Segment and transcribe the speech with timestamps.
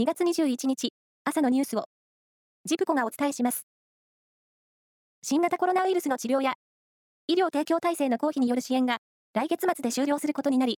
[0.00, 1.84] 2月21日、朝のニュースを、
[2.64, 3.66] ジプコがお伝えします。
[5.20, 6.54] 新型コロナウイルスの治療や、
[7.26, 9.00] 医療提供体制の公費による支援が、
[9.34, 10.78] 来月末で終了することになり、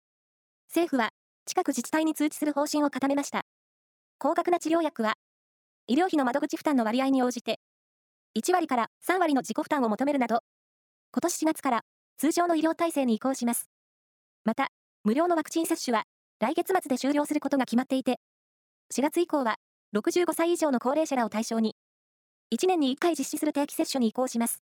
[0.68, 1.10] 政府は、
[1.44, 3.42] 近く自治体に通知する方針を固めました。
[4.18, 5.12] 高額な治療薬は、
[5.86, 7.60] 医療費の窓口負担の割合に応じて、
[8.38, 10.40] 1割から3割の自己負担を求めるなど、
[11.12, 11.82] 今年4月から
[12.16, 13.68] 通常の医療体制に移行します。
[14.46, 14.68] また、
[15.04, 16.04] 無料のワクチン接種は
[16.38, 18.18] 来月末で終了することが決まっていて、
[18.92, 19.54] 4月以降は
[19.94, 21.76] 65歳以上の高齢者らを対象に、
[22.52, 24.64] 1年に1回実施する定期接種に移行します。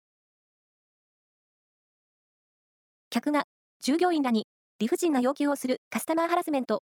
[3.10, 3.44] 客が
[3.82, 4.48] 従業員らに
[4.80, 6.84] 理不尽な要求をするカスタマーハラスメント、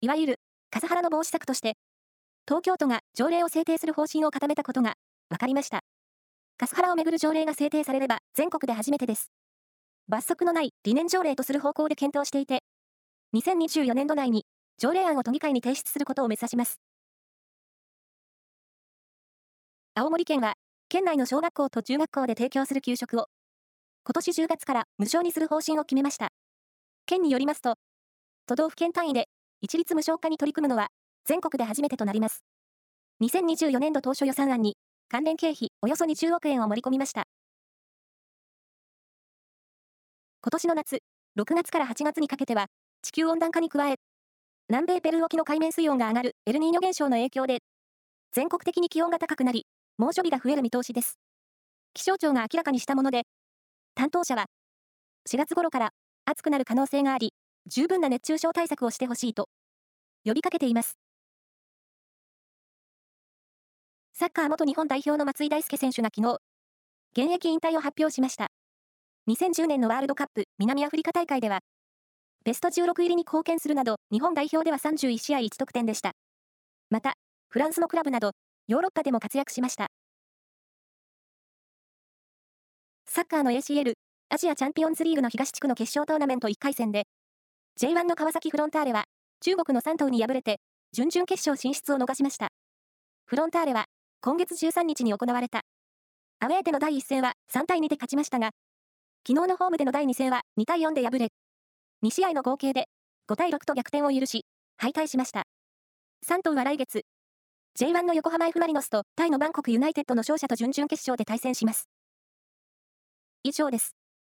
[0.00, 0.36] いわゆる
[0.70, 1.74] カスハラの防止策として、
[2.48, 4.94] 東京都が条例を制定する方針を固めたことが
[5.28, 5.80] 分かりました。
[6.56, 9.30] カスハラをめぐる条例が制定されれば全国で初めてです。
[10.08, 12.60] 罰則のない理念条例とする方向で検討していて、
[13.34, 14.46] 2024年度内に
[14.78, 16.80] 条例案を都議会に提出することを目指します。
[19.94, 20.54] 青森県は、
[20.88, 23.26] 県内の小学校と中学校で提供する給食を、
[24.04, 26.30] 今年10月から無償にする方針を決めました。
[27.06, 27.74] 県によりますと、
[28.46, 29.28] 都道府県単位で
[29.60, 30.88] 一律無償化に取り組むのは
[31.24, 32.44] 全国で初めてとなります。
[33.20, 34.76] 2024年度当初予算案に
[35.08, 37.24] 関連経費およそ20億円を盛り込みました。
[40.42, 41.02] 今年の夏、
[41.36, 42.66] 6月から8月にかけては、
[43.02, 43.96] 地球温暖化に加え、
[44.68, 47.58] 南米ペルー沖の海面水温が上がるエルニーニョ現象の影響で、
[48.32, 49.66] 全国的に気温が高くなり、
[49.98, 51.18] 猛暑日が増える見通しです。
[51.94, 53.24] 気象庁が明らかにしたもので、
[53.94, 54.46] 担当者は、
[55.28, 55.90] 4月頃から
[56.24, 57.32] 暑くなる可能性があり、
[57.66, 59.48] 十分な熱中症対策をしてほしいと、
[60.24, 60.96] 呼びかけています。
[64.14, 66.38] サッカー元日本代表の松井大輔選手が昨日、
[67.14, 68.46] 現役引退を発表しました。
[69.28, 71.60] 2010年のワールドカップ南アフリカ大会では、
[72.44, 76.12] ベスト16入りに貢献するなど、日本代表では31試合1得点でした。
[76.90, 77.14] また、
[77.48, 78.32] フランスのクラブなど、
[78.66, 79.86] ヨーロッパでも活躍しました。
[83.06, 83.92] サッカーの ACL、
[84.30, 87.04] アジアチャンピオンズリーグの東地区の決勝トーナメント1回戦で、
[87.80, 89.04] J1 の川崎フロンターレは、
[89.40, 90.58] 中国の3頭に敗れて、
[90.92, 92.48] 準々決勝進出を逃しました。
[93.26, 93.84] フロンターレは、
[94.20, 95.60] 今月13日に行われた。
[96.40, 98.50] アウェーでの第1戦は3対2で勝ちましたが、
[99.26, 101.28] 昨日のホームでの第2戦は2対4で敗れ、
[102.04, 102.88] 2試合の合計で
[103.30, 104.44] 5対6と逆転を許し、
[104.76, 105.44] 敗退しました。
[106.26, 107.04] 3頭は来月、
[107.78, 111.88] J1 の横浜 F・ マリノスとタイのバンコクユナイテッドの勝者と準々決勝で対戦します。
[113.44, 114.01] 以上です。